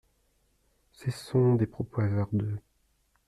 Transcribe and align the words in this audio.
Cessons 0.93 1.53
des 1.57 1.67
propos 1.67 2.01
hasardeux. 2.01 2.57